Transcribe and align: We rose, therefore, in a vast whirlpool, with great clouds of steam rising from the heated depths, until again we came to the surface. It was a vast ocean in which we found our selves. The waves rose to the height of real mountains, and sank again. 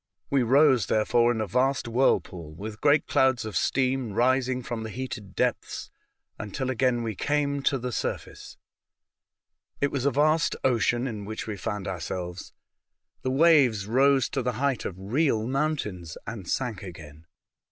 We 0.31 0.41
rose, 0.41 0.87
therefore, 0.87 1.31
in 1.31 1.41
a 1.41 1.45
vast 1.45 1.87
whirlpool, 1.87 2.55
with 2.55 2.81
great 2.81 3.05
clouds 3.05 3.45
of 3.45 3.55
steam 3.55 4.13
rising 4.13 4.63
from 4.63 4.81
the 4.81 4.89
heated 4.89 5.35
depths, 5.35 5.91
until 6.39 6.71
again 6.71 7.03
we 7.03 7.13
came 7.13 7.61
to 7.61 7.77
the 7.77 7.91
surface. 7.91 8.57
It 9.79 9.91
was 9.91 10.05
a 10.05 10.09
vast 10.09 10.55
ocean 10.63 11.05
in 11.05 11.23
which 11.25 11.45
we 11.45 11.55
found 11.55 11.87
our 11.87 11.99
selves. 11.99 12.51
The 13.21 13.29
waves 13.29 13.85
rose 13.85 14.27
to 14.29 14.41
the 14.41 14.53
height 14.53 14.85
of 14.85 14.95
real 14.97 15.45
mountains, 15.45 16.17
and 16.25 16.49
sank 16.49 16.81
again. 16.81 17.27